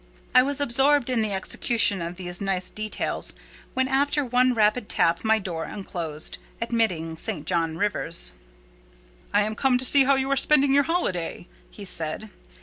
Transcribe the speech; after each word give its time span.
I 0.33 0.41
was 0.41 0.59
absorbed 0.59 1.11
in 1.11 1.21
the 1.21 1.31
execution 1.31 2.01
of 2.01 2.15
these 2.15 2.41
nice 2.41 2.71
details, 2.71 3.33
when, 3.75 3.87
after 3.87 4.25
one 4.25 4.55
rapid 4.55 4.89
tap, 4.89 5.23
my 5.23 5.37
door 5.37 5.65
unclosed, 5.65 6.39
admitting 6.59 7.17
St. 7.17 7.45
John 7.45 7.77
Rivers. 7.77 8.31
"I 9.31 9.43
am 9.43 9.53
come 9.53 9.77
to 9.77 9.85
see 9.85 10.05
how 10.05 10.15
you 10.15 10.31
are 10.31 10.35
spending 10.35 10.73
your 10.73 10.85
holiday," 10.89 11.47
he 11.69 11.85
said. 11.85 12.31